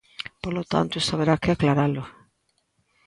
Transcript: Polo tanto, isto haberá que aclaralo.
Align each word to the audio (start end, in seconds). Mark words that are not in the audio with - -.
Polo 0.43 0.63
tanto, 0.73 0.99
isto 1.01 1.13
haberá 1.13 1.35
que 1.41 1.49
aclaralo. 1.51 2.03